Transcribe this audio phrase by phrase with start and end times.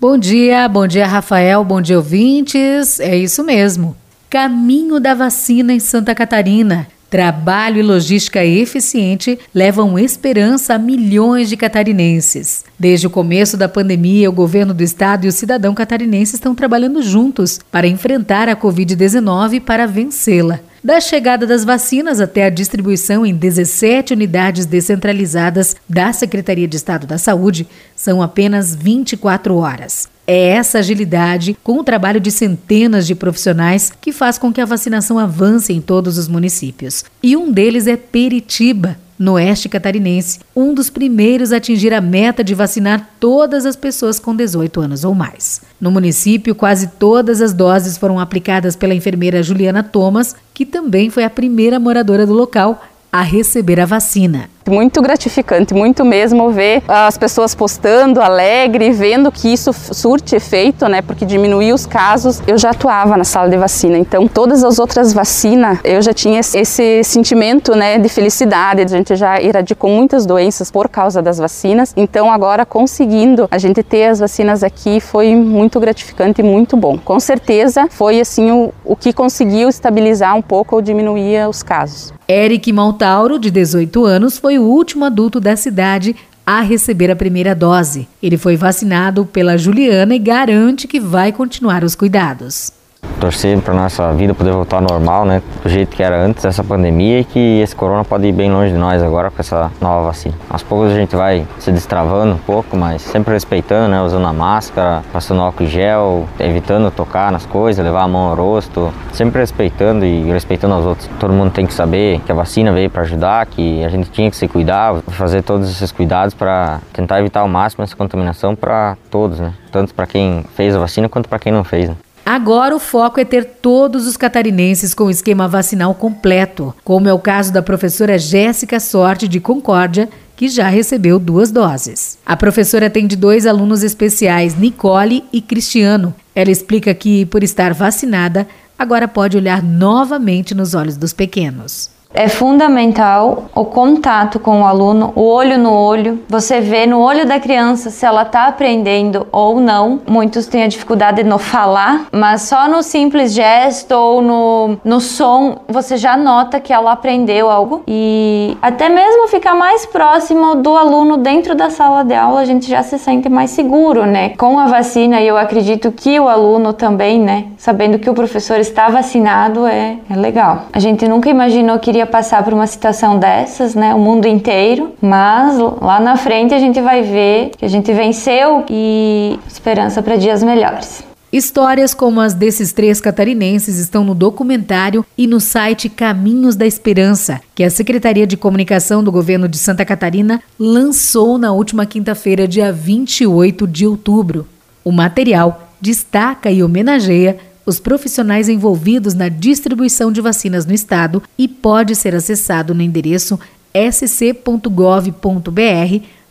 [0.00, 3.00] Bom dia, bom dia Rafael, bom dia ouvintes.
[3.00, 3.96] É isso mesmo.
[4.30, 6.86] Caminho da vacina em Santa Catarina.
[7.10, 12.64] Trabalho e logística eficiente levam esperança a milhões de catarinenses.
[12.78, 17.02] Desde o começo da pandemia, o governo do estado e o cidadão catarinense estão trabalhando
[17.02, 20.60] juntos para enfrentar a Covid-19 e para vencê-la.
[20.88, 27.06] Da chegada das vacinas até a distribuição em 17 unidades descentralizadas da Secretaria de Estado
[27.06, 30.08] da Saúde, são apenas 24 horas.
[30.26, 34.64] É essa agilidade, com o trabalho de centenas de profissionais, que faz com que a
[34.64, 37.04] vacinação avance em todos os municípios.
[37.22, 42.44] E um deles é Peritiba, no oeste catarinense, um dos primeiros a atingir a meta
[42.44, 45.60] de vacinar todas as pessoas com 18 anos ou mais.
[45.80, 51.22] No município, quase todas as doses foram aplicadas pela enfermeira Juliana Thomas, que também foi
[51.22, 57.16] a primeira moradora do local a receber a vacina muito gratificante, muito mesmo ver as
[57.16, 61.02] pessoas postando alegre, vendo que isso surte efeito, né?
[61.02, 62.42] Porque diminuiu os casos.
[62.46, 66.40] Eu já atuava na sala de vacina, então todas as outras vacinas eu já tinha
[66.40, 68.82] esse sentimento, né, de felicidade.
[68.82, 71.92] A gente já eradicou muitas doenças por causa das vacinas.
[71.96, 76.98] Então agora conseguindo a gente ter as vacinas aqui foi muito gratificante e muito bom.
[76.98, 82.17] Com certeza foi assim o, o que conseguiu estabilizar um pouco ou diminuir os casos.
[82.30, 86.14] Eric Maltauro, de 18 anos, foi o último adulto da cidade
[86.46, 88.06] a receber a primeira dose.
[88.22, 92.77] Ele foi vacinado pela Juliana e garante que vai continuar os cuidados
[93.18, 95.42] torcer para nossa vida poder voltar ao normal, né?
[95.62, 98.72] Do jeito que era antes dessa pandemia e que esse corona pode ir bem longe
[98.72, 100.34] de nós agora com essa nova vacina.
[100.48, 104.00] Aos poucos a gente vai se destravando um pouco, mas sempre respeitando, né?
[104.00, 108.92] Usando a máscara, passando álcool gel, evitando tocar nas coisas, levar a mão ao rosto,
[109.12, 111.10] sempre respeitando e respeitando os outros.
[111.18, 114.30] Todo mundo tem que saber que a vacina veio para ajudar, que a gente tinha
[114.30, 118.96] que se cuidar, fazer todos esses cuidados para tentar evitar ao máximo essa contaminação para
[119.10, 119.52] todos, né?
[119.70, 121.88] Tanto para quem fez a vacina quanto para quem não fez.
[121.88, 121.96] Né?
[122.30, 127.12] Agora o foco é ter todos os catarinenses com o esquema vacinal completo, como é
[127.14, 132.18] o caso da professora Jéssica Sorte de Concórdia, que já recebeu duas doses.
[132.26, 136.14] A professora tem de dois alunos especiais, Nicole e Cristiano.
[136.34, 138.46] Ela explica que, por estar vacinada,
[138.78, 141.88] agora pode olhar novamente nos olhos dos pequenos.
[142.14, 146.20] É fundamental o contato com o aluno, o olho no olho.
[146.28, 150.00] Você vê no olho da criança se ela está aprendendo ou não.
[150.08, 155.58] Muitos têm a dificuldade no falar, mas só no simples gesto ou no, no som
[155.68, 157.82] você já nota que ela aprendeu algo.
[157.86, 162.68] E até mesmo ficar mais próximo do aluno dentro da sala de aula, a gente
[162.68, 164.30] já se sente mais seguro, né?
[164.30, 167.46] Com a vacina, eu acredito que o aluno também, né?
[167.58, 170.62] Sabendo que o professor está vacinado, é, é legal.
[170.72, 173.92] A gente nunca imaginou que iria passar por uma situação dessas, né?
[173.92, 178.64] O mundo inteiro, mas lá na frente a gente vai ver que a gente venceu
[178.70, 181.02] e esperança para dias melhores.
[181.30, 187.40] Histórias como as desses três catarinenses estão no documentário e no site Caminhos da Esperança,
[187.54, 192.72] que a Secretaria de Comunicação do Governo de Santa Catarina lançou na última quinta-feira, dia
[192.72, 194.46] 28 de outubro.
[194.82, 197.36] O material destaca e homenageia
[197.68, 203.38] os profissionais envolvidos na distribuição de vacinas no estado e pode ser acessado no endereço
[203.74, 204.72] sc.gov.br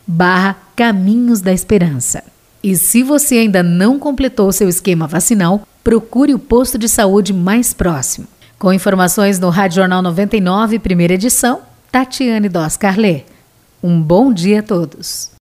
[0.04, 2.24] barra Caminhos da Esperança.
[2.60, 7.72] E se você ainda não completou seu esquema vacinal, procure o posto de saúde mais
[7.72, 8.26] próximo.
[8.58, 11.60] Com informações no Rádio Jornal 99, primeira edição,
[11.92, 13.24] Tatiane Dos Carlet.
[13.80, 15.30] Um bom dia a todos.